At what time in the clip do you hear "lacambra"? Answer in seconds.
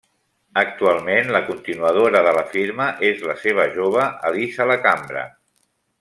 4.71-5.27